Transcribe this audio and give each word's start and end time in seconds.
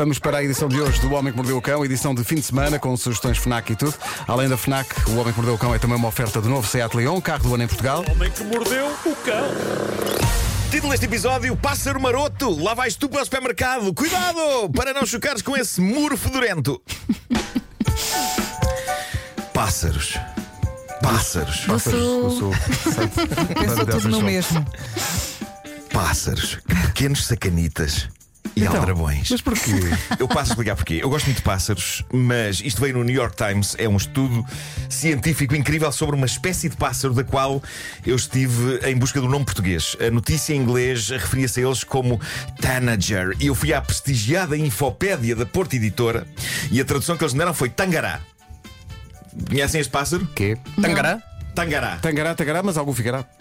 Vamos 0.00 0.18
para 0.18 0.38
a 0.38 0.42
edição 0.42 0.66
de 0.66 0.80
hoje 0.80 0.98
do 1.02 1.12
Homem 1.12 1.30
que 1.30 1.36
Mordeu 1.36 1.58
o 1.58 1.60
Cão, 1.60 1.84
edição 1.84 2.14
de 2.14 2.24
fim 2.24 2.36
de 2.36 2.42
semana 2.42 2.78
com 2.78 2.96
sugestões 2.96 3.36
FNAC 3.36 3.72
e 3.72 3.76
tudo. 3.76 3.94
Além 4.26 4.48
da 4.48 4.56
FNAC, 4.56 5.10
o 5.10 5.16
Homem 5.16 5.30
que 5.30 5.38
Mordeu 5.38 5.56
o 5.56 5.58
Cão 5.58 5.74
é 5.74 5.78
também 5.78 5.94
uma 5.94 6.08
oferta 6.08 6.40
do 6.40 6.48
novo 6.48 6.66
Seat 6.66 6.96
Leon, 6.96 7.20
carro 7.20 7.42
do 7.42 7.54
ano 7.54 7.64
em 7.64 7.66
Portugal. 7.66 8.02
Homem 8.10 8.30
que 8.30 8.42
mordeu 8.44 8.86
o 8.86 9.16
cão. 9.16 9.44
Título 10.70 10.92
deste 10.92 11.04
episódio: 11.04 11.54
Pássaro 11.54 12.00
Maroto, 12.00 12.48
lá 12.48 12.72
vais 12.72 12.96
tu 12.96 13.10
para 13.10 13.20
o 13.20 13.24
supermercado. 13.26 13.92
Cuidado 13.92 14.70
para 14.74 14.94
não 14.94 15.04
chocares 15.04 15.42
com 15.42 15.54
esse 15.54 15.82
muro 15.82 16.16
fedorento. 16.16 16.80
Pássaros. 19.52 20.18
Pássaros. 21.02 21.68
Eu 21.68 21.78
sou. 21.78 22.52
Pensou 23.54 23.86
tudo 23.86 24.08
no 24.08 24.22
mesmo. 24.22 24.64
Pássaros. 25.92 26.54
Que 26.54 26.74
pequenos 26.86 27.26
sacanitas. 27.26 28.08
E 28.56 28.62
Então, 28.62 28.76
aldrabões. 28.76 29.30
Mas 29.30 29.40
porquê? 29.40 29.72
Eu 30.18 30.26
passo 30.28 30.50
a 30.50 30.52
explicar 30.52 30.76
porquê. 30.76 31.00
Eu 31.02 31.08
gosto 31.08 31.26
muito 31.26 31.38
de 31.38 31.42
pássaros, 31.42 32.04
mas 32.12 32.60
isto 32.60 32.80
veio 32.80 32.94
no 32.94 33.04
New 33.04 33.14
York 33.14 33.36
Times. 33.36 33.74
É 33.78 33.88
um 33.88 33.96
estudo 33.96 34.44
científico 34.88 35.54
incrível 35.54 35.90
sobre 35.92 36.16
uma 36.16 36.26
espécie 36.26 36.68
de 36.68 36.76
pássaro 36.76 37.14
da 37.14 37.24
qual 37.24 37.62
eu 38.04 38.16
estive 38.16 38.80
em 38.84 38.96
busca 38.96 39.20
do 39.20 39.28
nome 39.28 39.44
português. 39.44 39.96
A 40.00 40.10
notícia 40.10 40.54
em 40.54 40.58
inglês 40.60 41.08
referia-se 41.08 41.60
a 41.60 41.66
eles 41.66 41.84
como 41.84 42.20
Tanager. 42.60 43.36
E 43.40 43.46
eu 43.46 43.54
fui 43.54 43.72
à 43.72 43.80
prestigiada 43.80 44.56
Infopédia 44.56 45.34
da 45.36 45.46
Porta 45.46 45.76
Editora 45.76 46.26
e 46.70 46.80
a 46.80 46.84
tradução 46.84 47.16
que 47.16 47.24
eles 47.24 47.32
me 47.32 47.38
deram 47.38 47.54
foi 47.54 47.68
Tangará. 47.68 48.20
Conhecem 49.48 49.80
este 49.80 49.90
pássaro? 49.90 50.26
Quê? 50.34 50.58
Tangará? 50.80 51.22
Tangará. 51.54 51.96
Tangará, 51.96 52.34
tangará, 52.34 52.62
mas 52.62 52.76
algum 52.76 52.92
ficará. 52.92 53.24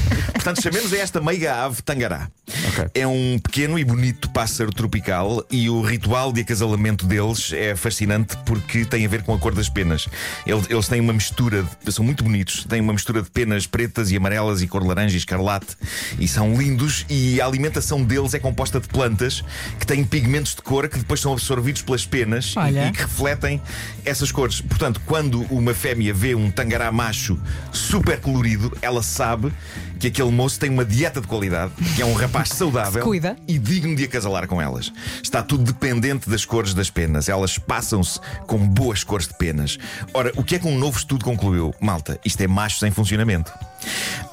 Portanto, 0.32 0.62
chamemos 0.62 0.92
a 0.92 0.98
esta 0.98 1.20
meiga 1.20 1.64
ave 1.64 1.82
tangará. 1.82 2.28
Ok. 2.68 2.86
É 2.94 3.06
um 3.06 3.38
pequeno 3.38 3.78
e 3.78 3.84
bonito 3.84 4.28
pássaro 4.30 4.72
tropical 4.72 5.44
e 5.50 5.70
o 5.70 5.82
ritual 5.82 6.32
de 6.32 6.40
acasalamento 6.40 7.06
deles 7.06 7.52
é 7.52 7.76
fascinante 7.76 8.36
porque 8.44 8.84
tem 8.84 9.04
a 9.06 9.08
ver 9.08 9.22
com 9.22 9.32
a 9.32 9.38
cor 9.38 9.54
das 9.54 9.68
penas. 9.68 10.08
Eles, 10.46 10.66
eles 10.68 10.88
têm 10.88 11.00
uma 11.00 11.12
mistura, 11.12 11.66
de, 11.84 11.92
são 11.92 12.04
muito 12.04 12.24
bonitos, 12.24 12.64
têm 12.64 12.80
uma 12.80 12.92
mistura 12.92 13.22
de 13.22 13.30
penas 13.30 13.66
pretas 13.66 14.10
e 14.10 14.16
amarelas 14.16 14.62
e 14.62 14.66
cor 14.66 14.84
laranja 14.84 15.14
e 15.14 15.18
escarlate 15.18 15.76
e 16.18 16.26
são 16.26 16.54
lindos. 16.56 17.06
E 17.08 17.40
a 17.40 17.46
alimentação 17.46 18.02
deles 18.02 18.34
é 18.34 18.38
composta 18.38 18.80
de 18.80 18.88
plantas 18.88 19.44
que 19.78 19.86
têm 19.86 20.04
pigmentos 20.04 20.54
de 20.54 20.62
cor 20.62 20.88
que 20.88 20.98
depois 20.98 21.20
são 21.20 21.32
absorvidos 21.32 21.82
pelas 21.82 22.04
penas 22.04 22.54
e, 22.56 22.88
e 22.88 22.92
que 22.92 23.02
refletem 23.02 23.60
essas 24.04 24.32
cores. 24.32 24.60
Portanto, 24.60 25.00
quando 25.06 25.42
uma 25.50 25.72
fêmea 25.72 26.12
vê 26.12 26.34
um 26.34 26.50
tangará 26.50 26.90
macho 26.90 27.38
super 27.72 28.20
colorido, 28.20 28.76
ela 28.82 29.02
sabe 29.02 29.52
que 29.98 30.08
aquele 30.08 30.30
moço 30.30 30.58
tem 30.58 30.70
uma 30.70 30.84
dieta 30.84 31.20
de 31.20 31.26
qualidade, 31.26 31.72
que 31.94 32.02
é 32.02 32.04
um 32.04 32.12
rapaz 32.12 32.50
saudável 32.56 33.02
cuida. 33.04 33.36
e 33.46 33.58
digno 33.58 33.94
de 33.94 34.04
acasalar 34.04 34.46
com 34.46 34.60
elas. 34.60 34.92
Está 35.22 35.42
tudo 35.42 35.64
dependente 35.64 36.28
das 36.28 36.44
cores 36.44 36.74
das 36.74 36.90
penas. 36.90 37.28
Elas 37.28 37.58
passam-se 37.58 38.18
com 38.46 38.58
boas 38.66 39.04
cores 39.04 39.28
de 39.28 39.34
penas. 39.34 39.78
Ora, 40.12 40.32
o 40.36 40.42
que 40.42 40.56
é 40.56 40.58
que 40.58 40.66
um 40.66 40.78
novo 40.78 40.98
estudo 40.98 41.24
concluiu? 41.24 41.74
Malta, 41.80 42.18
isto 42.24 42.40
é 42.40 42.46
machos 42.46 42.82
em 42.82 42.90
funcionamento. 42.90 43.52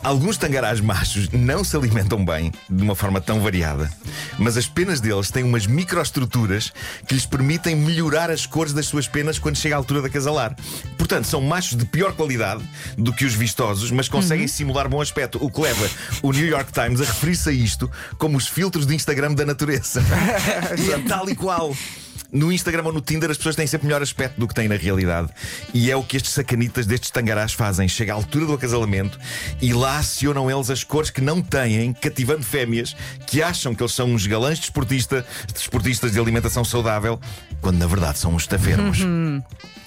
Alguns 0.03 0.37
tangarás 0.37 0.81
machos 0.81 1.29
não 1.29 1.63
se 1.63 1.75
alimentam 1.77 2.25
bem 2.25 2.51
de 2.69 2.83
uma 2.83 2.95
forma 2.95 3.21
tão 3.21 3.39
variada, 3.39 3.89
mas 4.37 4.57
as 4.57 4.67
penas 4.67 4.99
deles 4.99 5.31
têm 5.31 5.43
umas 5.43 5.65
microestruturas 5.65 6.73
que 7.07 7.13
lhes 7.13 7.25
permitem 7.25 7.75
melhorar 7.75 8.29
as 8.29 8.45
cores 8.45 8.73
das 8.73 8.85
suas 8.85 9.07
penas 9.07 9.39
quando 9.39 9.57
chega 9.57 9.75
a 9.75 9.77
altura 9.77 10.01
de 10.01 10.07
acasalar. 10.07 10.55
Portanto, 10.97 11.25
são 11.25 11.41
machos 11.41 11.77
de 11.77 11.85
pior 11.85 12.13
qualidade 12.13 12.63
do 12.97 13.13
que 13.13 13.23
os 13.23 13.33
vistosos, 13.33 13.91
mas 13.91 14.09
conseguem 14.09 14.47
simular 14.47 14.89
bom 14.89 15.01
aspecto, 15.01 15.37
o 15.41 15.49
que 15.49 15.61
leva 15.61 15.89
o 16.21 16.31
New 16.31 16.47
York 16.47 16.71
Times 16.73 16.99
a 16.99 17.05
referir-se 17.05 17.49
a 17.49 17.53
isto 17.53 17.89
como 18.17 18.37
os 18.37 18.47
filtros 18.47 18.85
de 18.85 18.95
Instagram 18.95 19.33
da 19.33 19.45
natureza. 19.45 20.01
e 20.77 20.91
é 20.93 20.99
tal 20.99 21.29
e 21.29 21.35
qual. 21.35 21.75
No 22.33 22.51
Instagram 22.51 22.83
ou 22.85 22.91
no 22.91 22.99
Tinder 22.99 23.29
as 23.29 23.37
pessoas 23.37 23.55
têm 23.55 23.67
sempre 23.67 23.85
melhor 23.85 24.01
aspecto 24.01 24.39
do 24.39 24.47
que 24.47 24.55
têm 24.55 24.67
na 24.67 24.75
realidade. 24.75 25.29
E 25.73 25.91
é 25.91 25.95
o 25.95 26.03
que 26.03 26.17
estes 26.17 26.33
sacanitas 26.33 26.87
destes 26.87 27.11
tangarás 27.11 27.53
fazem. 27.53 27.87
Chega 27.87 28.11
à 28.11 28.15
altura 28.15 28.47
do 28.47 28.53
acasalamento 28.53 29.19
e 29.61 29.71
lá 29.73 29.99
acionam 29.99 30.49
eles 30.49 30.69
as 30.69 30.83
cores 30.83 31.11
que 31.11 31.21
não 31.21 31.41
têm, 31.41 31.93
cativando 31.93 32.43
fêmeas 32.43 32.95
que 33.27 33.43
acham 33.43 33.75
que 33.75 33.83
eles 33.83 33.93
são 33.93 34.11
uns 34.11 34.25
galãs 34.25 34.59
desportista, 34.59 35.25
desportistas 35.53 36.11
de 36.11 36.19
alimentação 36.19 36.65
saudável, 36.65 37.19
quando 37.61 37.77
na 37.77 37.87
verdade 37.87 38.17
são 38.17 38.33
uns 38.33 38.47
tafermos. 38.47 38.99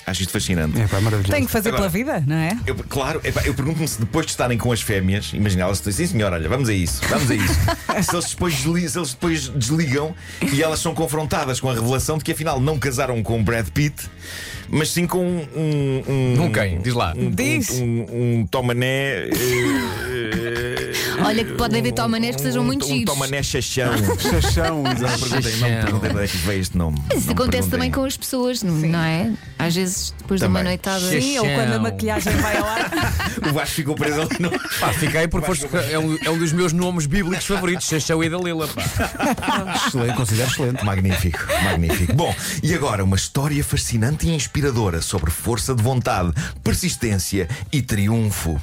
Acho 0.06 0.22
isto 0.22 0.31
fascinante. 0.31 0.81
É 0.81 0.87
pá, 0.87 1.00
maravilhoso. 1.00 1.32
Tem 1.32 1.44
que 1.44 1.50
fazer 1.50 1.70
Agora- 1.70 1.91
pela 1.91 2.04
vida, 2.04 2.25
não 2.25 2.37
é? 2.37 2.56
Eu, 2.65 2.76
claro, 2.76 3.20
epá, 3.25 3.43
eu 3.44 3.53
pergunto-me 3.53 3.88
se 3.88 3.99
depois 3.99 4.25
de 4.25 4.31
estarem 4.31 4.56
com 4.56 4.70
as 4.70 4.81
fêmeas, 4.81 5.32
imagina 5.34 5.65
elas 5.65 5.81
dizem, 5.81 6.06
sim 6.06 6.12
senhor, 6.12 6.32
olha, 6.32 6.49
vamos 6.49 6.69
a 6.69 6.72
isso, 6.72 7.00
vamos 7.09 7.28
a 7.28 7.34
isso. 7.34 7.54
se, 8.04 8.15
eles 8.15 8.31
depois 8.31 8.54
se 8.54 8.69
eles 8.69 9.10
depois 9.15 9.49
desligam 9.49 10.15
e 10.53 10.62
elas 10.62 10.78
são 10.78 10.94
confrontadas 10.94 11.59
com 11.59 11.69
a 11.69 11.75
revelação 11.75 12.19
de 12.19 12.25
que 12.25 12.31
afinal 12.36 12.60
não 12.60 12.78
casaram 12.78 13.22
com 13.22 13.42
Brad 13.42 13.66
Pitt, 13.70 14.10
mas 14.69 14.91
sim 14.91 15.06
com 15.06 15.24
um. 15.24 16.02
um 16.06 16.42
Um 16.42 16.52
quem? 16.52 16.80
Diz 16.82 16.92
lá. 16.92 17.14
Um, 17.16 17.30
Diz. 17.30 17.70
Um, 17.70 17.84
um, 17.84 18.41
um 18.41 18.47
tomané. 18.47 19.30
Olha 21.26 21.44
que 21.44 21.53
podem 21.54 21.81
haver 21.81 21.92
tomanés 21.92 22.37
que 22.37 22.42
sejam 22.42 22.62
muito 22.64 22.84
um, 22.87 22.88
um 22.91 22.92
giros. 22.94 23.12
tomané 23.14 23.42
chachão. 23.42 23.92
Chachão, 24.42 24.82
Não 24.82 24.92
exato. 24.92 25.03
não 25.28 25.37
me 25.37 25.42
perguntem 25.42 26.10
onde 26.10 26.25
é 26.25 26.26
que 26.28 26.37
veio 26.38 26.60
este 26.60 26.76
nome. 26.78 27.03
Mas 27.09 27.19
isso 27.22 27.31
acontece 27.32 27.69
também 27.69 27.91
com 27.91 28.04
as 28.04 28.16
pessoas, 28.16 28.62
não, 28.62 28.72
não 28.75 28.98
é? 29.00 29.32
Às 29.59 29.75
vezes, 29.75 30.14
depois 30.19 30.41
de 30.41 30.47
uma 30.47 30.59
Também. 30.60 30.70
noitada. 30.72 31.00
Sim, 31.20 31.38
ou 31.38 31.44
quando 31.44 31.72
a 31.72 31.78
maquilhagem 31.78 32.32
vai 32.37 32.56
ao 32.56 32.66
ar. 32.66 32.91
O 33.48 33.53
Vasco 33.53 33.75
ficou 33.76 33.94
preso 33.94 34.22
ali 34.22 34.37
no. 34.41 34.50
Pá, 34.50 34.92
fiquei 34.94 35.28
porque 35.28 35.47
foste- 35.47 35.69
é, 35.92 35.98
um, 35.98 36.16
é 36.25 36.31
um 36.31 36.38
dos 36.38 36.53
meus 36.53 36.72
nomes 36.72 37.04
bíblicos 37.06 37.44
favoritos, 37.47 37.87
Xaxão 37.87 38.25
e 38.25 38.31
Dalila. 38.31 38.66
Pá. 38.66 38.82
Excelente, 39.87 40.16
considero 40.16 40.50
excelente. 40.50 40.84
Magnífico, 40.84 41.38
magnífico. 41.64 42.12
Bom, 42.14 42.34
e 42.62 42.75
agora 42.75 43.04
uma 43.04 43.16
história 43.16 43.62
fascinante 43.62 44.26
e 44.26 44.34
inspiradora 44.34 45.03
sobre 45.03 45.31
força 45.31 45.75
de 45.75 45.82
vontade, 45.82 46.32
persistência 46.64 47.47
e 47.70 47.82
triunfo. 47.82 48.58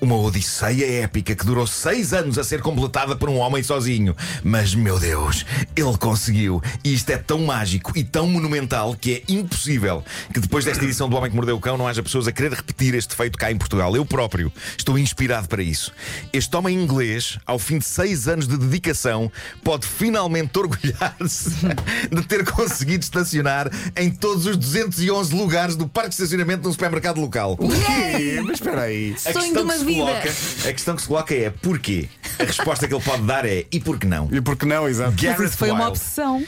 Uma 0.00 0.16
odisseia 0.16 1.02
épica 1.02 1.34
que 1.34 1.44
durou 1.44 1.66
seis 1.66 2.07
anos 2.12 2.38
a 2.38 2.44
ser 2.44 2.60
completada 2.60 3.16
por 3.16 3.28
um 3.28 3.38
homem 3.38 3.62
sozinho. 3.62 4.16
Mas, 4.42 4.74
meu 4.74 4.98
Deus, 4.98 5.44
ele 5.76 5.96
conseguiu. 5.98 6.62
E 6.84 6.94
isto 6.94 7.10
é 7.10 7.16
tão 7.16 7.40
mágico 7.40 7.92
e 7.96 8.04
tão 8.04 8.26
monumental 8.26 8.94
que 8.94 9.14
é 9.14 9.32
impossível 9.32 10.04
que 10.32 10.40
depois 10.40 10.64
desta 10.64 10.84
edição 10.84 11.08
do 11.08 11.16
Homem 11.16 11.30
que 11.30 11.36
Mordeu 11.36 11.56
o 11.56 11.60
Cão 11.60 11.76
não 11.76 11.86
haja 11.86 12.02
pessoas 12.02 12.26
a 12.28 12.32
querer 12.32 12.52
repetir 12.52 12.94
este 12.94 13.14
feito 13.14 13.38
cá 13.38 13.50
em 13.50 13.56
Portugal. 13.56 13.94
Eu 13.94 14.04
próprio 14.04 14.52
estou 14.76 14.98
inspirado 14.98 15.48
para 15.48 15.62
isso. 15.62 15.92
Este 16.32 16.54
homem 16.56 16.76
inglês, 16.76 17.38
ao 17.46 17.58
fim 17.58 17.78
de 17.78 17.84
seis 17.84 18.28
anos 18.28 18.46
de 18.46 18.56
dedicação, 18.56 19.30
pode 19.62 19.86
finalmente 19.86 20.58
orgulhar-se 20.58 21.50
de 22.10 22.22
ter 22.26 22.44
conseguido 22.44 23.02
estacionar 23.02 23.70
em 23.96 24.10
todos 24.10 24.46
os 24.46 24.56
211 24.56 25.34
lugares 25.34 25.76
do 25.76 25.88
parque 25.88 26.10
de 26.10 26.14
estacionamento 26.16 26.62
de 26.62 26.68
um 26.68 26.72
supermercado 26.72 27.20
local. 27.20 27.56
Quê? 27.56 28.40
Mas 28.44 28.54
espera 28.54 28.82
aí. 28.82 29.10
A 29.10 29.32
questão, 29.32 29.66
que 29.66 29.78
se 29.78 29.84
coloca, 29.84 30.28
a 30.68 30.72
questão 30.72 30.96
que 30.96 31.02
se 31.02 31.08
coloca 31.08 31.34
é 31.34 31.50
porquê? 31.50 31.97
A 32.38 32.44
resposta 32.44 32.86
que 32.86 32.94
ele 32.94 33.02
pode 33.02 33.22
dar 33.22 33.44
é 33.44 33.64
e 33.70 33.80
por 33.80 33.98
que 33.98 34.06
não? 34.06 34.28
E 34.30 34.40
por 34.40 34.56
que 34.56 34.64
não, 34.66 34.88
exato? 34.88 35.14
Mas 35.22 35.40
isso 35.40 35.56
foi 35.58 35.70
uma 35.70 35.84
Wilde. 35.86 35.90
obsessão. 35.98 36.44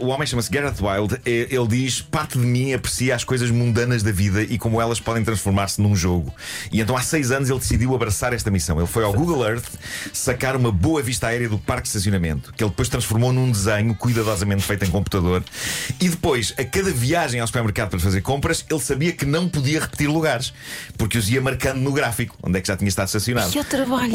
O 0.00 0.06
homem 0.06 0.26
chama-se 0.26 0.50
Gareth 0.50 0.76
Wild. 0.80 1.20
Eh, 1.26 1.48
Ele 1.50 1.66
diz: 1.68 2.00
Parte 2.00 2.38
de 2.38 2.44
mim 2.46 2.72
aprecia 2.72 3.14
as 3.14 3.22
coisas 3.22 3.50
mundanas 3.50 4.02
da 4.02 4.10
vida 4.10 4.42
e 4.42 4.56
como 4.56 4.80
elas 4.80 4.98
podem 4.98 5.22
transformar-se 5.22 5.80
num 5.80 5.94
jogo. 5.94 6.34
E 6.72 6.80
então 6.80 6.96
há 6.96 7.02
seis 7.02 7.30
anos 7.30 7.50
ele 7.50 7.58
decidiu 7.58 7.94
abraçar 7.94 8.32
esta 8.32 8.50
missão. 8.50 8.78
Ele 8.78 8.86
foi 8.86 9.04
ao 9.04 9.12
Google 9.12 9.46
Earth 9.46 9.66
sacar 10.12 10.56
uma 10.56 10.72
boa 10.72 11.02
vista 11.02 11.26
aérea 11.26 11.48
do 11.48 11.58
parque 11.58 11.82
de 11.82 11.88
estacionamento, 11.88 12.52
que 12.54 12.64
ele 12.64 12.70
depois 12.70 12.88
transformou 12.88 13.32
num 13.32 13.50
desenho 13.50 13.94
cuidadosamente 13.94 14.62
feito 14.62 14.84
em 14.84 14.90
computador. 14.90 15.44
E 16.00 16.08
depois, 16.08 16.54
a 16.58 16.64
cada 16.64 16.90
viagem 16.90 17.40
ao 17.40 17.46
supermercado 17.46 17.90
para 17.90 17.98
fazer 17.98 18.22
compras, 18.22 18.64
ele 18.70 18.80
sabia 18.80 19.12
que 19.12 19.26
não 19.26 19.48
podia 19.48 19.80
repetir 19.80 20.08
lugares, 20.08 20.52
porque 20.96 21.18
os 21.18 21.28
ia 21.28 21.40
marcando 21.40 21.78
no 21.80 21.92
gráfico 21.92 22.36
onde 22.42 22.58
é 22.58 22.60
que 22.62 22.68
já 22.68 22.76
tinha 22.76 22.88
estado 22.88 23.06
estacionado. 23.06 23.50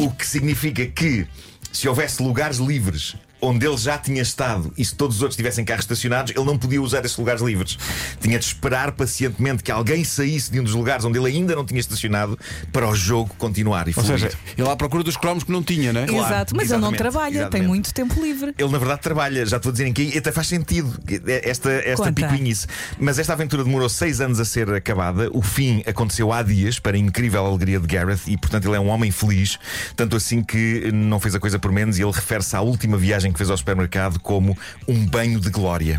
O 0.04 0.10
que 0.10 0.26
significa 0.26 0.84
que 0.86 1.26
se 1.72 1.88
houvesse 1.88 2.22
lugares 2.22 2.58
livres 2.58 3.14
onde 3.40 3.66
ele 3.66 3.76
já 3.76 3.96
tinha 3.98 4.22
estado 4.22 4.72
e 4.76 4.84
se 4.84 4.94
todos 4.94 5.16
os 5.16 5.22
outros 5.22 5.36
tivessem 5.36 5.64
carros 5.64 5.84
estacionados, 5.84 6.32
ele 6.34 6.44
não 6.44 6.58
podia 6.58 6.80
usar 6.80 7.04
esses 7.04 7.16
lugares 7.16 7.42
livres. 7.42 7.78
Tinha 8.20 8.38
de 8.38 8.44
esperar 8.44 8.92
pacientemente 8.92 9.62
que 9.62 9.70
alguém 9.70 10.04
saísse 10.04 10.50
de 10.50 10.60
um 10.60 10.64
dos 10.64 10.74
lugares 10.74 11.04
onde 11.04 11.18
ele 11.18 11.28
ainda 11.28 11.54
não 11.54 11.64
tinha 11.64 11.80
estacionado 11.80 12.38
para 12.72 12.88
o 12.88 12.94
jogo 12.94 13.34
continuar 13.38 13.88
e 13.88 13.94
Ou 13.96 14.02
fluir. 14.02 14.20
seja, 14.20 14.38
ele 14.56 14.68
à 14.68 14.76
procura 14.76 15.02
dos 15.02 15.16
cromos 15.16 15.44
que 15.44 15.52
não 15.52 15.62
tinha, 15.62 15.92
né? 15.92 16.06
Claro, 16.06 16.26
Exato, 16.26 16.56
mas 16.56 16.70
ele 16.70 16.80
não 16.80 16.88
exatamente, 16.92 16.98
trabalha, 16.98 17.30
tem 17.30 17.40
exatamente. 17.40 17.68
muito 17.68 17.94
tempo 17.94 18.22
livre. 18.22 18.54
Ele 18.58 18.68
na 18.70 18.78
verdade 18.78 19.00
trabalha, 19.00 19.46
já 19.46 19.58
te 19.58 19.64
vou 19.64 19.72
dizer 19.72 19.86
em 19.86 19.92
que 19.92 20.02
e 20.02 20.18
até 20.18 20.32
faz 20.32 20.46
sentido 20.46 20.98
esta, 21.26 21.70
esta 21.70 22.04
Conta. 22.06 22.12
picuinhice. 22.12 22.66
Mas 22.98 23.18
esta 23.18 23.32
aventura 23.32 23.64
demorou 23.64 23.88
seis 23.88 24.20
anos 24.20 24.40
a 24.40 24.44
ser 24.44 24.70
acabada. 24.72 25.30
O 25.32 25.42
fim 25.42 25.82
aconteceu 25.86 26.32
há 26.32 26.42
dias, 26.42 26.78
para 26.78 26.96
a 26.96 27.00
incrível 27.00 27.44
alegria 27.44 27.78
de 27.78 27.86
Gareth, 27.86 28.20
e 28.26 28.36
portanto 28.36 28.66
ele 28.66 28.76
é 28.76 28.80
um 28.80 28.88
homem 28.88 29.10
feliz. 29.10 29.58
Tanto 29.96 30.16
assim 30.16 30.42
que 30.42 30.90
não 30.92 31.20
fez 31.20 31.34
a 31.34 31.40
coisa 31.40 31.58
por 31.58 31.70
menos 31.72 31.98
e 31.98 32.02
ele 32.02 32.12
refere-se 32.12 32.56
à 32.56 32.60
última 32.60 32.96
viagem 32.96 33.29
viagem 33.30 33.32
que 33.32 33.38
fez 33.38 33.50
ao 33.50 33.56
supermercado 33.56 34.18
como 34.20 34.56
um 34.86 35.06
banho 35.06 35.40
de 35.40 35.50
glória. 35.50 35.96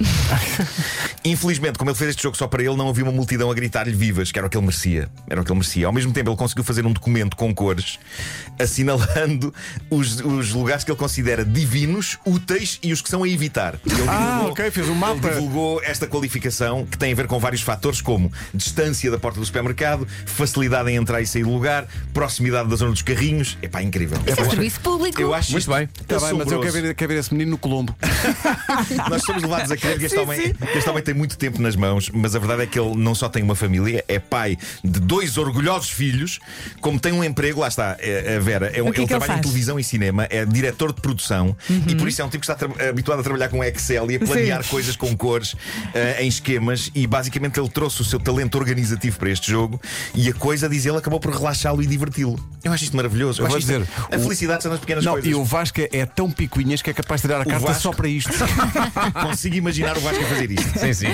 Infelizmente, 1.24 1.78
como 1.78 1.90
ele 1.90 1.98
fez 1.98 2.12
este 2.12 2.24
jogo 2.24 2.38
só 2.38 2.48
para 2.48 2.62
ele, 2.64 2.76
não 2.76 2.90
havia 2.90 3.04
uma 3.04 3.12
multidão 3.12 3.50
a 3.50 3.54
gritar-lhe 3.54 3.94
vivas, 3.94 4.32
que 4.32 4.38
era 4.38 4.48
o 4.48 4.50
que 4.50 4.58
ele 4.58 4.66
merecia. 4.66 5.10
Era 5.30 5.42
o 5.42 5.44
que 5.44 5.52
ele 5.52 5.60
merecia. 5.60 5.88
Ao 5.88 5.94
mesmo 5.94 6.12
tempo, 6.12 6.30
ele 6.30 6.38
conseguiu 6.38 6.64
fazer 6.64 6.86
um 6.86 6.92
documento 6.92 7.36
com 7.36 7.54
cores 7.54 7.98
assinalando 8.60 9.54
os, 9.90 10.20
os 10.20 10.52
lugares 10.52 10.84
que 10.84 10.92
ele 10.92 10.98
considera 10.98 11.44
divinos, 11.44 12.18
úteis 12.26 12.80
e 12.84 12.94
os 12.94 13.02
que 13.02 13.10
são 13.10 13.24
a 13.24 13.30
evitar. 13.30 13.80
Ele 13.86 14.04
Ah, 14.08 14.46
ok, 14.46 14.70
fez 14.72 14.88
um 14.88 14.96
mapa. 14.96 15.28
Ele 15.28 15.36
divulgou 15.36 15.82
esta 15.84 16.08
qualificação 16.08 16.86
que 16.86 16.98
tem 16.98 17.12
a 17.12 17.16
ver 17.16 17.28
com 17.28 17.40
vários 17.40 17.62
fatores, 17.62 18.02
como 18.02 18.32
distância 18.54 19.10
da 19.10 19.18
porta 19.18 19.40
do 19.40 19.46
supermercado, 19.46 20.08
facilidade 20.26 20.92
em 20.92 20.96
entrar 20.96 21.22
e 21.22 21.28
sair 21.28 21.44
do 21.44 21.52
lugar, 21.52 21.88
proximidade 22.14 22.70
da 22.70 22.76
zona 22.76 22.92
dos 22.92 23.02
carrinhos. 23.02 23.58
Epá, 23.62 23.82
incrível. 23.82 24.20
Isso 24.28 24.40
é 24.40 24.50
serviço 24.50 24.80
público. 24.82 25.20
Eu 25.20 25.34
acho 25.34 25.52
Muito 25.52 25.70
bem. 25.70 25.88
Tá 26.08 26.20
bem, 26.20 26.34
mas 26.34 26.52
eu 26.52 26.60
quero 26.60 26.74
ver, 26.74 26.96
quero 26.96 27.14
ver 27.14 27.20
esse 27.22 27.34
menino 27.34 27.52
no 27.52 27.58
Colombo. 27.58 27.96
Nós 29.10 29.24
somos 29.24 29.42
levados 29.44 29.72
a 29.72 29.78
crer 29.78 29.98
que 30.00 30.06
este, 30.06 30.18
homem, 30.18 30.54
este 30.76 30.90
homem 30.90 31.04
tem 31.04 31.14
muito 31.14 31.38
tempo 31.38 31.62
nas 31.62 31.76
mãos, 31.76 32.10
mas 32.14 32.36
a 32.36 32.40
verdade 32.40 32.64
é 32.64 32.66
que 32.68 32.80
ele 32.80 32.96
não 32.96 33.16
só 33.16 33.30
tem 33.30 33.44
uma 33.44 33.56
família, 33.56 34.04
é 34.08 34.20
pai 34.20 34.58
de 34.84 35.00
dois 35.00 35.38
orgulhosos 35.38 35.90
filhos, 35.90 36.40
como 36.80 37.00
tem 37.00 37.12
um 37.14 37.24
emprego, 37.24 37.62
lá 37.62 37.68
está, 37.68 37.96
é- 38.00 38.36
a 38.38 38.40
Vera, 38.40 38.68
é 38.68 38.70
O 38.70 38.72
que 38.72 38.78
é 38.78 38.82
ele 38.82 38.92
que 38.94 39.00
ele 39.02 39.08
trabalha 39.08 39.26
em 39.26 39.28
faz? 39.36 39.38
Uhum. 39.38 39.42
televisão 39.52 39.80
e 39.80 39.84
cinema, 39.84 40.28
é 40.30 40.46
diretor 40.46 40.94
de 40.94 41.02
produção 41.02 41.56
e 41.88 41.96
por 41.96 42.08
isso 42.08 42.22
é 42.22 42.26
um 42.26 42.30
tipo 42.30 42.46
que 42.46 42.52
está 42.52 42.88
habituado 42.90 43.20
a 43.20 43.24
trabalhar 43.24 43.50
com 43.50 43.64
Excel 43.64 44.10
e 44.12 44.16
a 44.16 44.20
planear 44.20 44.66
coisas 44.68 44.96
com 44.96 45.16
cores 45.16 45.56
eh, 45.94 46.24
em 46.24 46.28
esquemas. 46.28 46.92
E 46.96 47.06
basicamente 47.08 47.60
ele 47.60 47.70
trouxe 47.70 48.02
o 48.02 48.06
seu 48.06 48.20
talento 48.20 48.58
organizativo 48.58 49.18
para 49.18 49.30
este 49.30 49.52
jogo 49.52 49.82
e 50.16 50.30
a 50.30 50.34
coisa, 50.34 50.68
diz 50.70 50.86
ele, 50.86 50.98
acabou 50.98 51.20
por 51.20 51.34
relaxá-lo 51.34 51.82
e 51.82 51.86
diverti-lo. 51.88 52.40
Eu 52.64 52.72
acho 52.72 52.84
isto 52.84 52.96
maravilhoso. 52.96 53.42
Eu, 53.42 53.46
Eu 53.46 53.50
vou 53.50 53.58
acho 53.58 53.68
isto- 53.68 53.80
dizer, 53.86 53.88
a 54.12 54.18
o- 54.18 54.20
felicidade 54.22 54.64
são 54.64 54.72
nas 54.72 54.80
pequenas 54.80 55.04
Não, 55.04 55.14
coisas. 55.14 55.30
e 55.30 55.36
o 55.36 55.44
Vasco 55.44 55.80
é 55.92 56.06
tão 56.06 56.30
picuinhas 56.32 56.82
que 56.82 56.90
é 56.90 56.94
capaz 56.94 57.11
de 57.18 57.28
tirar 57.28 57.42
a 57.42 57.46
carta 57.46 57.68
Vasco- 57.68 57.82
só 57.82 57.92
para 57.92 58.08
isto. 58.08 58.32
Consigo 59.22 59.56
imaginar 59.56 59.98
o 59.98 60.02
Vasco 60.02 60.24
a 60.24 60.28
fazer 60.28 60.52
isto. 60.52 60.80
Sim, 60.80 60.94
sim. 60.94 61.08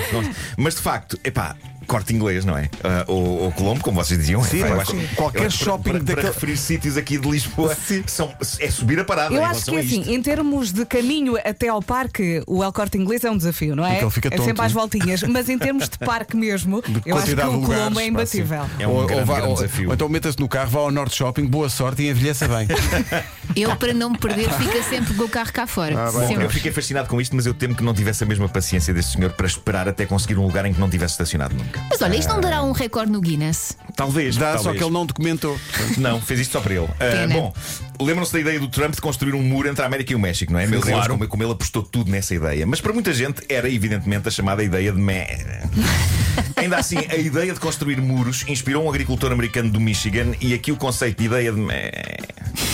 Mas 0.56 0.74
de 0.76 0.80
facto, 0.82 1.18
epá. 1.24 1.56
Corte 1.86 2.12
inglês, 2.14 2.44
não 2.44 2.54
é? 2.54 2.68
Ah, 2.84 3.04
ou, 3.06 3.44
ou 3.44 3.52
Colombo, 3.52 3.82
como 3.82 3.96
vocês 4.04 4.20
diziam. 4.20 4.44
Sim, 4.44 4.58
Epá, 4.62 4.82
acho- 4.82 4.92
qualquer 5.16 5.40
eu 5.40 5.46
acho 5.46 5.56
para- 5.58 5.64
shopping 5.72 5.82
para, 5.92 5.92
para, 6.00 6.14
daquele- 6.16 6.26
referir 6.34 6.56
sítios 6.58 6.98
aqui 6.98 7.16
de 7.16 7.26
Lisboa 7.26 7.74
são, 8.06 8.30
é 8.60 8.70
subir 8.70 9.00
a 9.00 9.04
parada. 9.06 9.34
Eu 9.34 9.42
acho 9.42 9.64
que 9.64 9.74
é 9.74 9.78
assim, 9.80 10.12
em 10.14 10.20
termos 10.20 10.70
de 10.70 10.84
caminho 10.84 11.38
até 11.42 11.68
ao 11.68 11.80
parque, 11.80 12.42
o 12.46 12.62
El 12.62 12.70
Corte 12.74 12.98
Inglês 12.98 13.24
é 13.24 13.30
um 13.30 13.38
desafio, 13.38 13.74
não 13.74 13.86
é? 13.86 14.10
Fica 14.10 14.28
é 14.28 14.32
tonto, 14.32 14.44
sempre 14.44 14.66
às 14.66 14.72
voltinhas. 14.72 15.22
Mas 15.22 15.48
em 15.48 15.56
termos 15.58 15.88
de 15.88 15.96
parque 15.96 16.36
mesmo, 16.36 16.84
eu 17.06 17.16
acho 17.16 17.24
que 17.28 17.32
o 17.32 17.36
de 17.36 17.42
lugares, 17.42 17.78
Colombo 17.78 18.00
é 18.00 18.06
imbatível. 18.06 18.66
É 18.78 18.86
um 18.86 18.90
ou, 18.90 19.06
grande, 19.06 19.20
ou 19.22 19.26
grande 19.26 19.48
ou- 19.48 19.54
desafio. 19.54 19.88
ou 19.88 19.94
então 19.94 20.08
meta-se 20.10 20.38
no 20.38 20.46
carro, 20.46 20.68
vá 20.68 20.80
ao 20.80 20.90
Norte 20.90 21.16
Shopping, 21.16 21.46
boa 21.46 21.70
sorte 21.70 22.02
e 22.02 22.10
envelheça 22.10 22.46
bem. 22.48 22.68
Eu, 23.62 23.76
para 23.76 23.92
não 23.92 24.10
me 24.10 24.18
perder, 24.18 24.48
fica 24.52 24.82
sempre 24.84 25.14
com 25.14 25.24
o 25.24 25.28
carro 25.28 25.52
cá 25.52 25.66
fora. 25.66 26.08
Ah, 26.08 26.12
bem, 26.12 26.28
Sempre. 26.28 26.44
Eu 26.44 26.50
fiquei 26.50 26.70
fascinado 26.70 27.08
com 27.08 27.20
isto, 27.20 27.34
mas 27.34 27.44
eu 27.44 27.54
temo 27.54 27.74
que 27.74 27.82
não 27.82 27.92
tivesse 27.92 28.22
a 28.22 28.26
mesma 28.26 28.48
paciência 28.48 28.94
deste 28.94 29.12
senhor 29.12 29.32
para 29.32 29.46
esperar 29.46 29.88
até 29.88 30.06
conseguir 30.06 30.38
um 30.38 30.44
lugar 30.44 30.64
em 30.64 30.72
que 30.72 30.80
não 30.80 30.88
tivesse 30.88 31.14
estacionado 31.14 31.54
nunca. 31.54 31.80
Mas 31.90 32.00
olha, 32.00 32.16
isto 32.16 32.28
não 32.28 32.40
dará 32.40 32.62
um 32.62 32.72
recorde 32.72 33.10
no 33.10 33.20
Guinness. 33.20 33.76
Talvez. 33.96 34.36
Dá, 34.36 34.52
talvez. 34.52 34.62
só 34.62 34.72
que 34.72 34.82
ele 34.82 34.92
não 34.92 35.04
documentou. 35.04 35.58
Não, 35.96 36.20
fez 36.20 36.40
isto 36.40 36.52
só 36.52 36.60
para 36.60 36.74
ele. 36.74 36.88
Ah, 36.92 36.96
Pena. 36.98 37.34
bom, 37.34 37.54
lembram-se 38.00 38.32
da 38.32 38.40
ideia 38.40 38.60
do 38.60 38.68
Trump 38.68 38.94
de 38.94 39.00
construir 39.00 39.34
um 39.34 39.42
muro 39.42 39.68
entre 39.68 39.82
a 39.82 39.86
América 39.86 40.12
e 40.12 40.16
o 40.16 40.18
México, 40.18 40.52
não 40.52 40.60
é? 40.60 40.66
Meu 40.66 40.80
Deus, 40.80 41.06
como, 41.06 41.26
como 41.26 41.42
ele 41.42 41.52
apostou 41.52 41.82
tudo 41.82 42.10
nessa 42.10 42.34
ideia. 42.34 42.66
Mas 42.66 42.80
para 42.80 42.92
muita 42.92 43.12
gente 43.12 43.42
era 43.48 43.68
evidentemente 43.68 44.28
a 44.28 44.30
chamada 44.30 44.62
ideia 44.62 44.92
de 44.92 45.00
meh. 45.00 45.62
Ainda 46.56 46.76
assim, 46.76 46.98
a 46.98 47.16
ideia 47.16 47.52
de 47.52 47.60
construir 47.60 48.00
muros 48.00 48.44
inspirou 48.46 48.84
um 48.84 48.88
agricultor 48.88 49.32
americano 49.32 49.70
do 49.70 49.80
Michigan 49.80 50.32
e 50.40 50.54
aqui 50.54 50.70
o 50.70 50.76
conceito 50.76 51.18
de 51.18 51.24
ideia 51.24 51.52
de 51.52 51.58
meh 51.58 52.18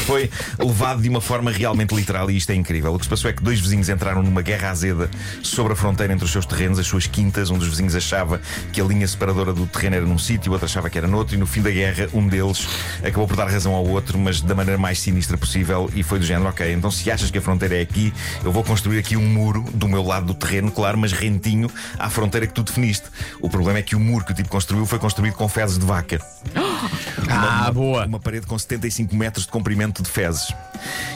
foi 0.05 0.31
levado 0.59 1.01
de 1.01 1.09
uma 1.09 1.21
forma 1.21 1.51
realmente 1.51 1.95
literal 1.95 2.31
e 2.31 2.37
isto 2.37 2.51
é 2.51 2.55
incrível. 2.55 2.95
O 2.95 2.99
que 2.99 3.07
se 3.07 3.11
passou 3.11 3.31
é 3.31 3.33
que 3.33 3.43
dois 3.43 3.59
vizinhos 3.59 3.89
entraram 3.89 4.23
numa 4.23 4.43
guerra 4.43 4.71
azeda 4.71 5.11
sobre 5.43 5.73
a 5.73 5.77
fronteira 5.77 6.13
entre 6.13 6.27
os 6.27 6.31
seus 6.31 6.45
terrenos, 6.45 6.79
as 6.79 6.87
suas 6.87 7.07
quintas. 7.07 7.49
Um 7.51 7.57
dos 7.57 7.69
vizinhos 7.69 7.95
achava 7.97 8.39
que 8.71 8.81
a 8.81 8.85
linha 8.85 9.09
separadora 9.09 9.55
do 9.55 9.67
terreno 9.67 9.97
era 9.97 10.05
num 10.05 10.19
sítio, 10.19 10.51
o 10.51 10.53
outro 10.53 10.67
achava 10.67 10.91
que 10.91 10.99
era 10.99 11.09
noutro, 11.09 11.35
e 11.35 11.39
no 11.39 11.47
fim 11.47 11.63
da 11.63 11.71
guerra, 11.71 12.09
um 12.13 12.29
deles 12.29 12.69
acabou 12.99 13.27
por 13.27 13.37
dar 13.37 13.49
razão 13.49 13.75
ao 13.75 13.87
outro, 13.87 14.19
mas 14.19 14.43
da 14.43 14.55
maneira 14.55 14.79
mais 14.79 15.01
sinistra 15.01 15.39
possível, 15.39 15.91
e 15.95 16.03
foi 16.03 16.19
do 16.19 16.25
género: 16.27 16.51
ok, 16.51 16.71
então 16.73 16.91
se 16.91 17.11
achas 17.11 17.31
que 17.31 17.39
a 17.39 17.43
fronteira 17.43 17.77
é 17.77 17.81
aqui, 17.81 18.13
eu 18.45 18.53
vou 18.53 18.63
construir 18.63 18.99
aqui 18.99 19.17
um 19.17 19.27
muro 19.27 19.65
do 19.73 19.89
meu 19.89 20.03
lado 20.03 20.27
do 20.27 20.35
terreno, 20.35 20.71
claro, 20.71 20.99
mas 20.99 21.13
rentinho 21.13 21.71
à 21.99 22.11
fronteira 22.11 22.47
que 22.47 22.53
tu 22.53 22.63
definiste. 22.63 23.07
O 23.41 23.49
problema 23.49 23.79
é 23.79 23.83
que 23.83 23.97
o 23.97 24.01
muro 24.01 24.25
que 24.25 24.33
o 24.33 24.35
tipo 24.35 24.51
construiu 24.51 24.85
foi 24.85 24.99
construído 24.99 25.35
com 25.35 25.49
fezes 25.49 25.79
de 25.79 25.87
vaca. 25.87 26.21
Ah, 27.27 27.71
boa. 27.73 28.07
Uma 28.07 28.21
parede 28.21 28.47
com 28.47 28.59
75 28.59 29.17
metros 29.17 29.47
de 29.47 29.51
comprimento 29.51 29.94
de 30.03 30.09
fezes. 30.09 30.53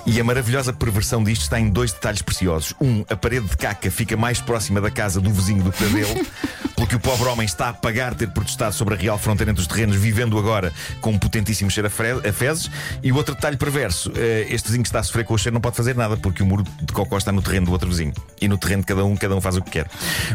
E 0.07 0.21
a 0.21 0.25
maravilhosa 0.25 0.73
perversão 0.73 1.23
disto 1.23 1.43
está 1.43 1.61
em 1.61 1.69
dois 1.69 1.93
detalhes 1.93 2.23
preciosos. 2.23 2.75
Um, 2.81 3.05
a 3.09 3.17
parede 3.17 3.47
de 3.47 3.57
caca 3.57 3.91
fica 3.91 4.17
mais 4.17 4.41
próxima 4.41 4.81
da 4.81 4.91
casa 4.91 5.21
do 5.21 5.31
vizinho 5.31 5.63
do 5.63 5.71
que 5.71 5.85
da 5.85 5.91
dele, 5.91 6.27
porque 6.75 6.97
o 6.97 7.01
pobre 7.01 7.29
homem 7.29 7.45
está 7.45 7.69
a 7.69 7.73
pagar 7.73 8.15
ter 8.15 8.29
protestado 8.29 8.75
sobre 8.75 8.95
a 8.95 8.97
real 8.97 9.19
fronteira 9.19 9.51
entre 9.51 9.61
os 9.61 9.67
terrenos, 9.67 9.97
vivendo 9.97 10.39
agora 10.39 10.73
com 11.01 11.11
um 11.11 11.19
potentíssimo 11.19 11.71
cheiro 11.71 11.89
a, 11.89 12.33
fezes. 12.33 12.71
E 13.03 13.13
o 13.13 13.17
outro 13.17 13.35
detalhe 13.35 13.57
perverso: 13.57 14.11
eh, 14.17 14.47
este 14.49 14.69
vizinho 14.69 14.83
que 14.83 14.89
está 14.89 15.01
a 15.01 15.03
sofrer 15.03 15.25
com 15.25 15.35
o 15.35 15.39
cheiro 15.39 15.55
não 15.55 15.61
pode 15.61 15.77
fazer 15.77 15.95
nada, 15.95 16.17
porque 16.17 16.43
o 16.43 16.47
muro 16.47 16.65
de 16.81 16.93
cocó 16.93 17.19
está 17.19 17.33
no 17.33 17.43
terreno 17.43 17.67
do 17.67 17.73
outro 17.73 17.89
vizinho. 17.89 18.13
E 18.41 18.49
no 18.49 18.57
terreno 18.57 18.83
de 18.83 18.87
cada 18.87 19.05
um, 19.05 19.17
cada 19.17 19.37
um 19.37 19.41
faz 19.41 19.57
o 19.57 19.63
que 19.63 19.73
quer. 19.73 19.89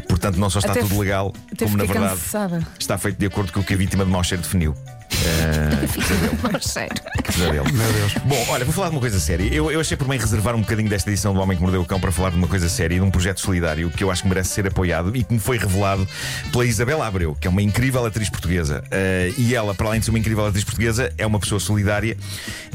Portanto, 0.07 0.37
não 0.37 0.49
só 0.49 0.59
está 0.59 0.71
Até 0.71 0.81
tudo 0.81 0.99
legal, 0.99 1.33
como 1.57 1.77
na 1.77 1.85
verdade 1.85 2.09
cansada. 2.15 2.67
está 2.79 2.97
feito 2.97 3.17
de 3.17 3.25
acordo 3.25 3.51
com 3.51 3.61
o 3.61 3.63
que 3.63 3.73
a 3.73 3.77
vítima 3.77 4.05
de 4.05 4.11
mau 4.11 4.23
cheiro 4.23 4.43
definiu. 4.43 4.75
Pesadelo. 7.23 7.73
Meu 7.73 7.93
Deus. 7.93 8.13
Bom, 8.25 8.45
olha, 8.49 8.65
vou 8.65 8.73
falar 8.73 8.89
de 8.89 8.95
uma 8.95 9.01
coisa 9.01 9.19
séria. 9.19 9.51
Eu, 9.53 9.71
eu 9.71 9.79
achei 9.79 9.95
por 9.95 10.07
bem 10.07 10.19
reservar 10.19 10.55
um 10.55 10.61
bocadinho 10.61 10.89
desta 10.89 11.09
edição 11.09 11.33
do 11.33 11.39
Homem 11.39 11.57
que 11.57 11.63
Mordeu 11.63 11.81
o 11.81 11.85
Cão 11.85 11.99
para 11.99 12.11
falar 12.11 12.31
de 12.31 12.35
uma 12.35 12.47
coisa 12.47 12.67
séria 12.69 12.95
e 12.95 12.99
de 12.99 13.05
um 13.05 13.11
projeto 13.11 13.39
solidário 13.39 13.89
que 13.89 14.03
eu 14.03 14.11
acho 14.11 14.23
que 14.23 14.27
merece 14.27 14.49
ser 14.49 14.67
apoiado 14.67 15.15
e 15.15 15.23
que 15.23 15.33
me 15.33 15.39
foi 15.39 15.57
revelado 15.57 16.07
pela 16.51 16.65
Isabela 16.65 17.07
Abreu, 17.07 17.35
que 17.39 17.47
é 17.47 17.49
uma 17.49 17.61
incrível 17.61 18.05
atriz 18.05 18.29
portuguesa. 18.29 18.83
Eh, 18.91 19.33
e 19.37 19.55
ela, 19.55 19.73
para 19.73 19.87
além 19.87 19.99
de 19.99 20.05
ser 20.05 20.11
uma 20.11 20.19
incrível 20.19 20.45
atriz 20.45 20.63
portuguesa, 20.63 21.11
é 21.17 21.25
uma 21.25 21.39
pessoa 21.39 21.59
solidária 21.59 22.17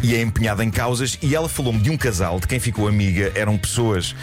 e 0.03 0.15
é 0.15 0.21
empenhada 0.21 0.65
em 0.65 0.71
causas. 0.71 1.19
E 1.23 1.35
ela 1.35 1.49
falou-me 1.49 1.81
de 1.81 1.91
um 1.91 1.97
casal 1.97 2.41
de 2.41 2.47
quem 2.47 2.59
ficou 2.59 2.89
amiga. 2.89 3.33
Eram 3.35 3.57
pessoas 3.57 4.15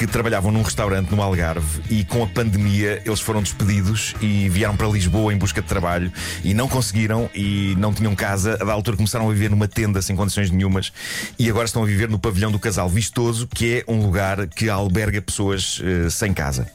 que 0.00 0.06
trabalhavam 0.06 0.50
num 0.50 0.62
restaurante 0.62 1.14
no 1.14 1.20
Algarve 1.20 1.82
e 1.90 2.04
com 2.04 2.22
a 2.22 2.26
pandemia 2.26 3.02
eles 3.04 3.20
foram 3.20 3.42
despedidos 3.42 4.14
e 4.18 4.48
vieram 4.48 4.74
para 4.74 4.88
Lisboa 4.88 5.30
em 5.30 5.36
busca 5.36 5.60
de 5.60 5.68
trabalho 5.68 6.10
e 6.42 6.54
não 6.54 6.66
conseguiram 6.66 7.28
e 7.34 7.69
não 7.74 7.92
tinham 7.92 8.14
casa. 8.14 8.56
Da 8.56 8.72
altura 8.72 8.96
começaram 8.96 9.28
a 9.28 9.32
viver 9.32 9.50
numa 9.50 9.68
tenda 9.68 10.00
sem 10.02 10.16
condições 10.16 10.50
nenhumas 10.50 10.92
e 11.38 11.48
agora 11.48 11.66
estão 11.66 11.82
a 11.82 11.86
viver 11.86 12.08
no 12.08 12.18
pavilhão 12.18 12.50
do 12.50 12.58
Casal 12.58 12.88
Vistoso, 12.88 13.46
que 13.46 13.78
é 13.78 13.90
um 13.90 14.02
lugar 14.02 14.46
que 14.46 14.68
alberga 14.68 15.20
pessoas 15.20 15.80
eh, 15.82 16.10
sem 16.10 16.32
casa. 16.32 16.70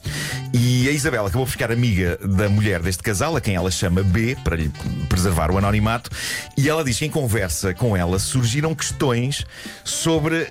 E 0.52 0.88
a 0.88 0.92
Isabela 0.92 1.28
acabou 1.28 1.46
por 1.46 1.52
ficar 1.52 1.70
amiga 1.70 2.18
da 2.22 2.48
mulher 2.48 2.80
deste 2.80 3.02
casal, 3.02 3.36
a 3.36 3.40
quem 3.40 3.54
ela 3.54 3.70
chama 3.70 4.02
B, 4.02 4.36
para 4.42 4.56
lhe 4.56 4.70
preservar 5.08 5.50
o 5.50 5.58
anonimato, 5.58 6.10
e 6.56 6.68
ela 6.68 6.84
diz 6.84 6.98
que 6.98 7.06
em 7.06 7.10
conversa 7.10 7.74
com 7.74 7.96
ela 7.96 8.18
surgiram 8.18 8.74
questões 8.74 9.44
sobre 9.84 10.46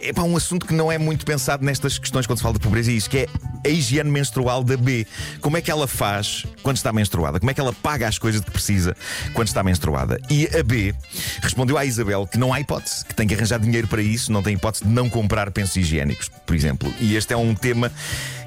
é 0.00 0.20
um 0.20 0.36
assunto 0.36 0.66
que 0.66 0.74
não 0.74 0.90
é 0.90 0.98
muito 0.98 1.24
pensado 1.24 1.64
nestas 1.64 1.98
questões 1.98 2.26
quando 2.26 2.38
se 2.38 2.42
fala 2.42 2.54
de 2.54 2.60
pobreza 2.60 2.90
e 2.90 2.96
isso, 2.96 3.08
que 3.08 3.18
é 3.18 3.26
a 3.64 3.68
higiene 3.68 4.10
menstrual 4.10 4.64
da 4.64 4.76
B. 4.76 5.06
Como 5.40 5.56
é 5.56 5.60
que 5.60 5.70
ela 5.70 5.86
faz 5.86 6.44
quando 6.62 6.76
está 6.76 6.92
menstruada? 6.92 7.38
Como 7.38 7.50
é 7.50 7.54
que 7.54 7.60
ela 7.60 7.72
paga 7.72 8.08
as 8.08 8.18
coisas 8.18 8.40
que 8.40 8.50
precisa 8.50 8.96
quando 9.34 9.48
está 9.48 9.62
menstruada? 9.62 10.18
E 10.30 10.48
a 10.58 10.62
B 10.62 10.94
respondeu 11.40 11.78
à 11.78 11.84
Isabel 11.84 12.26
que 12.26 12.38
não 12.38 12.52
há 12.52 12.60
hipótese, 12.60 13.04
que 13.04 13.14
tem 13.14 13.26
que 13.26 13.34
arranjar 13.34 13.58
dinheiro 13.60 13.86
para 13.86 14.02
isso, 14.02 14.32
não 14.32 14.42
tem 14.42 14.54
hipótese 14.54 14.84
de 14.84 14.90
não 14.90 15.08
comprar 15.08 15.50
pensos 15.50 15.76
higiênicos, 15.76 16.28
por 16.28 16.56
exemplo. 16.56 16.92
E 17.00 17.14
este 17.16 17.32
é 17.32 17.36
um 17.36 17.54
tema 17.54 17.90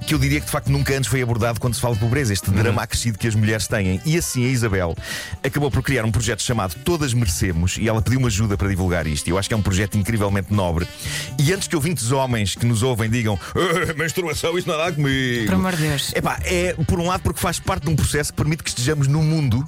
que 0.05 0.13
eu 0.13 0.19
diria 0.19 0.39
que 0.39 0.45
de 0.45 0.51
facto 0.51 0.71
nunca 0.71 0.95
antes 0.95 1.09
foi 1.09 1.21
abordado 1.21 1.59
quando 1.59 1.74
se 1.74 1.81
fala 1.81 1.95
de 1.95 2.00
pobreza, 2.00 2.31
este 2.31 2.51
drama 2.51 2.81
acrescido 2.83 3.17
que 3.17 3.27
as 3.27 3.35
mulheres 3.35 3.67
têm. 3.67 4.00
E 4.05 4.17
assim 4.17 4.45
a 4.45 4.50
Isabel 4.50 4.95
acabou 5.43 5.71
por 5.71 5.81
criar 5.81 6.05
um 6.05 6.12
projeto 6.12 6.41
chamado 6.43 6.75
Todas 6.83 7.13
Merecemos 7.13 7.77
e 7.77 7.88
ela 7.89 8.01
pediu-me 8.01 8.27
ajuda 8.27 8.55
para 8.57 8.67
divulgar 8.67 9.07
isto. 9.07 9.27
E 9.27 9.31
eu 9.31 9.38
acho 9.38 9.47
que 9.47 9.53
é 9.53 9.57
um 9.57 9.62
projeto 9.62 9.97
incrivelmente 9.97 10.53
nobre. 10.53 10.88
E 11.39 11.51
antes 11.53 11.67
que 11.67 11.75
ouvintes 11.75 12.12
homens 12.12 12.55
que 12.55 12.65
nos 12.65 12.83
ouvem 12.83 13.09
digam 13.09 13.39
"Ah, 13.55 13.93
menstruação, 13.97 14.57
isso 14.57 14.67
não 14.67 14.77
dá 14.77 14.91
comigo. 14.91 15.45
Por 15.45 15.55
amor 15.55 15.75
de 15.75 15.81
Deus. 15.81 16.13
Epá, 16.13 16.39
é 16.43 16.74
por 16.88 17.00
um 17.00 17.07
lado 17.07 17.21
porque 17.21 17.39
faz 17.39 17.59
parte 17.59 17.83
de 17.85 17.89
um 17.89 17.95
processo 17.95 18.31
que 18.31 18.38
permite 18.38 18.63
que 18.63 18.69
estejamos 18.69 19.07
no 19.07 19.24
mundo. 19.24 19.65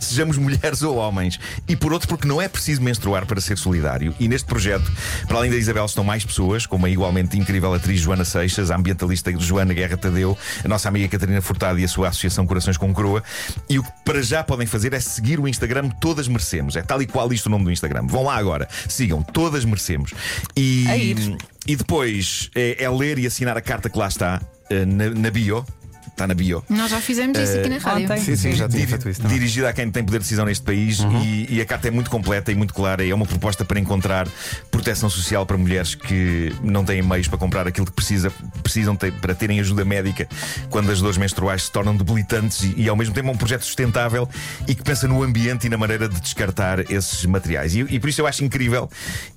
Sejamos 0.00 0.36
mulheres 0.38 0.82
ou 0.82 0.96
homens. 0.96 1.38
E 1.68 1.76
por 1.76 1.92
outro, 1.92 2.08
porque 2.08 2.26
não 2.26 2.40
é 2.40 2.48
preciso 2.48 2.82
menstruar 2.82 3.26
para 3.26 3.40
ser 3.40 3.58
solidário. 3.58 4.14
E 4.18 4.28
neste 4.28 4.46
projeto, 4.46 4.90
para 5.26 5.38
além 5.38 5.50
da 5.50 5.56
Isabel, 5.56 5.84
estão 5.84 6.04
mais 6.04 6.24
pessoas, 6.24 6.66
como 6.66 6.86
a 6.86 6.90
igualmente 6.90 7.38
incrível 7.38 7.72
atriz 7.74 8.00
Joana 8.00 8.24
Seixas, 8.24 8.70
a 8.70 8.76
ambientalista 8.76 9.32
Joana 9.38 9.74
Guerra 9.74 9.96
Tadeu, 9.96 10.36
a 10.64 10.68
nossa 10.68 10.88
amiga 10.88 11.08
Catarina 11.08 11.40
Furtado 11.40 11.78
e 11.78 11.84
a 11.84 11.88
sua 11.88 12.08
Associação 12.08 12.46
Corações 12.46 12.76
com 12.76 12.92
Croa. 12.92 13.22
E 13.68 13.78
o 13.78 13.82
que 13.82 13.90
para 14.04 14.22
já 14.22 14.42
podem 14.42 14.66
fazer 14.66 14.92
é 14.92 15.00
seguir 15.00 15.40
o 15.40 15.48
Instagram 15.48 15.90
Todas 16.00 16.28
Merecemos. 16.28 16.76
É 16.76 16.82
tal 16.82 17.00
e 17.02 17.06
qual 17.06 17.32
isto 17.32 17.46
o 17.46 17.50
nome 17.50 17.64
do 17.64 17.72
Instagram. 17.72 18.06
Vão 18.06 18.24
lá 18.24 18.36
agora. 18.36 18.68
Sigam, 18.88 19.22
Todas 19.22 19.64
Merecemos. 19.64 20.12
E, 20.56 20.86
ir. 20.88 21.36
e 21.66 21.76
depois 21.76 22.50
é, 22.54 22.82
é 22.82 22.90
ler 22.90 23.18
e 23.18 23.26
assinar 23.26 23.56
a 23.56 23.60
carta 23.60 23.90
que 23.90 23.98
lá 23.98 24.08
está, 24.08 24.40
eh, 24.70 24.84
na, 24.84 25.10
na 25.10 25.30
bio 25.30 25.64
está 26.18 26.26
na 26.26 26.34
bio. 26.34 26.64
Nós 26.68 26.90
já 26.90 27.00
fizemos 27.00 27.38
isso 27.38 27.58
aqui 27.58 27.68
na 27.68 27.78
rádio. 27.78 28.04
ontem. 28.04 28.20
Sim, 28.20 28.36
sim, 28.36 28.52
já 28.52 28.68
tinha 28.68 28.86
feito 28.86 29.08
isso 29.08 29.22
também. 29.22 29.38
dirigida 29.38 29.68
a 29.68 29.72
quem 29.72 29.90
tem 29.90 30.04
poder 30.04 30.18
de 30.18 30.24
decisão 30.24 30.44
neste 30.44 30.64
país 30.64 30.98
e, 31.22 31.46
e 31.54 31.60
a 31.60 31.64
carta 31.64 31.88
é 31.88 31.90
muito 31.90 32.10
completa 32.10 32.50
e 32.50 32.54
muito 32.54 32.74
clara. 32.74 33.06
É 33.06 33.14
uma 33.14 33.26
proposta 33.26 33.64
para 33.64 33.78
encontrar 33.78 34.28
proteção 34.70 35.08
social 35.08 35.46
para 35.46 35.56
mulheres 35.56 35.94
que 35.94 36.52
não 36.62 36.84
têm 36.84 37.02
meios 37.02 37.28
para 37.28 37.38
comprar 37.38 37.66
aquilo 37.66 37.86
que 37.86 37.92
precisa, 37.92 38.32
precisam 38.62 38.96
ter, 38.96 39.12
para 39.12 39.34
terem 39.34 39.60
ajuda 39.60 39.84
médica 39.84 40.28
quando 40.70 40.90
as 40.90 41.00
dores 41.00 41.16
menstruais 41.16 41.64
se 41.64 41.72
tornam 41.72 41.96
debilitantes 41.96 42.62
e, 42.62 42.74
e, 42.82 42.88
ao 42.88 42.96
mesmo 42.96 43.14
tempo 43.14 43.28
é 43.28 43.32
um 43.32 43.36
projeto 43.36 43.64
sustentável 43.64 44.28
e 44.66 44.74
que 44.74 44.82
pensa 44.82 45.06
no 45.06 45.22
ambiente 45.22 45.66
e 45.66 45.70
na 45.70 45.78
maneira 45.78 46.08
de 46.08 46.20
descartar 46.20 46.90
esses 46.90 47.24
materiais. 47.26 47.74
E, 47.74 47.80
e 47.80 48.00
por 48.00 48.08
isso 48.08 48.20
eu 48.20 48.26
acho 48.26 48.44
incrível 48.44 48.90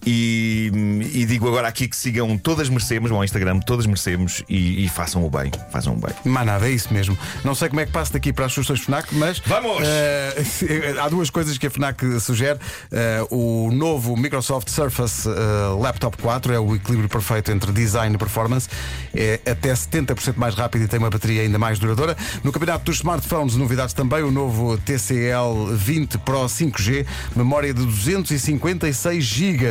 e, 0.06 0.72
e 1.14 1.26
digo 1.26 1.48
agora 1.48 1.68
aqui 1.68 1.88
que 1.88 1.96
sigam 1.96 2.38
todas 2.38 2.70
merecemos, 2.70 3.12
ao 3.12 3.24
Instagram, 3.24 3.60
todas 3.60 3.86
merecemos 3.86 4.44
e, 4.50 4.86
e 4.86 4.90
façam 4.90 5.24
o 5.24 5.30
bem. 5.30 5.52
Façam 5.72 5.94
o 5.94 5.98
bem. 5.98 6.14
Mas 6.26 6.46
nada, 6.46 6.70
é 6.70 6.71
isso 6.72 6.94
mesmo. 6.94 7.18
Não 7.44 7.56
sei 7.56 7.70
como 7.70 7.82
é 7.82 7.86
que 7.86 7.92
passo 7.92 8.14
daqui 8.14 8.32
para 8.34 8.46
as 8.46 8.54
sugestões 8.54 8.82
FNAC, 8.82 9.16
mas. 9.16 9.40
Vamos! 9.46 9.82
eh, 9.84 10.96
há 11.00 11.10
duas 11.10 11.30
coisas 11.30 11.58
que 11.58 11.68
a 11.68 11.70
FNAC 11.70 12.20
sugere. 12.20 12.60
Eh, 12.92 13.26
o 13.30 13.70
novo 13.72 14.16
Microsoft 14.16 14.70
Surface 14.70 15.28
eh, 15.28 15.34
Laptop 15.80 16.18
4 16.18 16.54
é 16.54 16.60
o 16.60 16.76
equilíbrio 16.76 17.10
perfeito 17.10 17.52
entre 17.52 17.72
design 17.72 18.16
e 18.16 18.18
performance. 18.18 18.70
É 19.14 19.40
até 19.46 19.74
70% 19.74 20.36
mais 20.38 20.56
rápido 20.56 20.84
e 20.84 20.88
tem 20.88 21.00
uma 21.00 21.10
bateria 21.10 21.42
ainda 21.42 21.58
mais 21.58 21.80
duradoura. 21.80 22.16
No 22.44 22.52
campeonato 22.52 22.86
dos 22.86 22.98
smartphones, 22.98 23.56
novidades 23.56 23.94
também: 23.94 24.24
o 24.24 24.32
novo 24.32 24.78
TCL 24.78 25.76
20 25.76 26.18
Pro 26.20 26.46
5G, 26.46 27.06
memória 27.36 27.74
de 27.74 27.86
256 27.86 29.24
GB. 29.24 29.62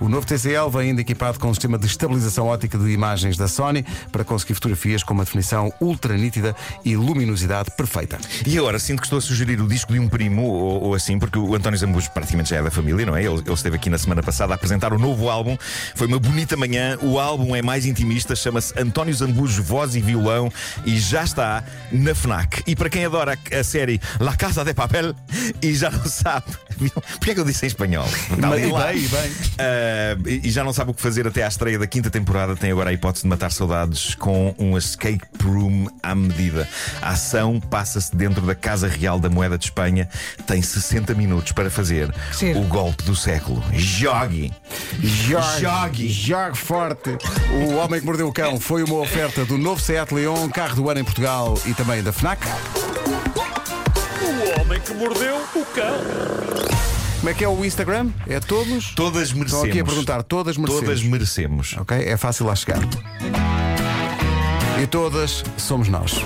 O 0.00 0.08
novo 0.08 0.26
TCL 0.26 0.70
vem 0.70 0.90
ainda 0.90 1.00
equipado 1.00 1.38
com 1.38 1.48
um 1.48 1.54
sistema 1.54 1.78
de 1.78 1.86
estabilização 1.86 2.46
ótica 2.46 2.78
de 2.78 2.90
imagens 2.90 3.36
da 3.36 3.48
Sony 3.48 3.84
para 4.10 4.24
conseguir 4.24 4.54
fotografias 4.54 5.02
com 5.02 5.14
uma 5.14 5.24
definição 5.24 5.72
ultra 5.80 6.16
nítida 6.16 6.41
e 6.84 6.96
luminosidade 6.96 7.70
perfeita. 7.76 8.18
E 8.46 8.58
agora 8.58 8.78
sinto 8.78 9.00
que 9.00 9.06
estou 9.06 9.18
a 9.18 9.22
sugerir 9.22 9.60
o 9.60 9.66
disco 9.66 9.92
de 9.92 9.98
um 9.98 10.08
primo 10.08 10.42
ou, 10.42 10.82
ou 10.82 10.94
assim, 10.94 11.18
porque 11.18 11.38
o 11.38 11.54
António 11.54 11.78
Zambujo 11.78 12.10
praticamente 12.10 12.50
já 12.50 12.56
é 12.56 12.62
da 12.62 12.70
família, 12.70 13.06
não 13.06 13.16
é? 13.16 13.24
Ele, 13.24 13.40
ele 13.40 13.52
esteve 13.52 13.76
aqui 13.76 13.90
na 13.90 13.98
semana 13.98 14.22
passada 14.22 14.52
a 14.52 14.56
apresentar 14.56 14.92
o 14.92 14.98
novo 14.98 15.28
álbum. 15.28 15.56
Foi 15.94 16.06
uma 16.06 16.18
bonita 16.18 16.56
manhã. 16.56 16.98
O 17.00 17.18
álbum 17.18 17.56
é 17.56 17.62
mais 17.62 17.86
intimista, 17.86 18.36
chama-se 18.36 18.72
António 18.78 19.14
Zambujo 19.14 19.62
Voz 19.62 19.94
e 19.96 20.00
Violão 20.00 20.52
e 20.84 20.98
já 20.98 21.24
está 21.24 21.64
na 21.90 22.14
Fnac. 22.14 22.62
E 22.66 22.76
para 22.76 22.90
quem 22.90 23.04
adora 23.04 23.38
a, 23.52 23.64
série 23.64 24.00
La 24.20 24.36
Casa 24.36 24.64
de 24.64 24.74
Papel 24.74 25.14
e 25.60 25.74
já 25.74 25.90
não 25.90 26.04
sabe. 26.04 26.46
Porquê 26.94 27.30
é 27.30 27.34
que 27.34 27.40
eu 27.40 27.44
disse 27.44 27.64
em 27.64 27.68
espanhol? 27.68 28.06
Ali 28.42 28.62
Bem, 28.62 28.72
bem, 28.72 29.08
bem. 29.08 29.32
Ah, 29.58 30.16
e 30.26 30.42
e 30.42 30.50
já 30.50 30.64
não 30.64 30.72
sabe 30.72 30.90
o 30.90 30.94
que 30.94 31.00
fazer 31.00 31.26
até 31.26 31.44
à 31.44 31.48
estreia 31.48 31.78
da 31.78 31.86
quinta 31.86 32.10
temporada, 32.10 32.56
tem 32.56 32.70
agora 32.70 32.90
a 32.90 32.92
hipótese 32.92 33.22
de 33.22 33.28
matar 33.28 33.50
saudades 33.50 34.14
com 34.16 34.54
um 34.58 34.76
escape 34.76 35.22
room 35.42 35.86
à 36.02 36.14
medida. 36.22 36.68
A 37.00 37.10
ação 37.10 37.60
passa-se 37.60 38.14
dentro 38.14 38.42
da 38.42 38.54
Casa 38.54 38.88
Real 38.88 39.18
da 39.18 39.28
Moeda 39.28 39.58
de 39.58 39.64
Espanha. 39.64 40.08
Tem 40.46 40.62
60 40.62 41.14
minutos 41.14 41.52
para 41.52 41.70
fazer 41.70 42.12
Sim. 42.32 42.54
o 42.54 42.62
golpe 42.64 43.02
do 43.04 43.14
século. 43.14 43.62
Jogue! 43.72 44.52
Jogue, 45.00 45.60
Jogue. 45.60 46.08
jogue 46.08 46.56
forte. 46.56 47.10
O 47.68 47.76
Homem 47.76 48.00
que 48.00 48.06
Mordeu 48.06 48.28
o 48.28 48.32
Cão 48.32 48.58
foi 48.60 48.82
uma 48.82 48.96
oferta 48.96 49.44
do 49.44 49.58
novo 49.58 49.80
Seat 49.80 50.12
Leon, 50.14 50.48
carro 50.48 50.76
do 50.76 50.88
ano 50.90 51.00
em 51.00 51.04
Portugal 51.04 51.58
e 51.66 51.74
também 51.74 52.02
da 52.02 52.12
FNAC. 52.12 52.46
O 54.22 54.60
homem 54.60 54.80
que 54.80 54.94
mordeu 54.94 55.36
o 55.54 55.64
cão. 55.66 55.98
Como 57.18 57.30
é 57.30 57.34
que 57.34 57.44
é 57.44 57.48
o 57.48 57.64
Instagram? 57.64 58.10
É 58.26 58.40
todos? 58.40 58.92
Todas 58.96 59.32
merecemos. 59.32 59.64
aqui 59.68 59.80
a 59.80 59.84
perguntar, 59.84 60.22
todas 60.24 60.56
merecemos. 60.56 60.84
Todas 60.84 61.02
merecemos. 61.04 61.76
Ok? 61.78 61.96
É 61.96 62.16
fácil 62.16 62.46
lá 62.46 62.54
chegar. 62.56 62.80
E 64.82 64.86
todas 64.88 65.44
somos 65.56 65.88
nós. 65.88 66.20